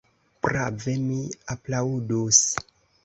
Prave, 0.45 0.95
mi 1.03 1.17
aplaŭdus. 1.57 2.41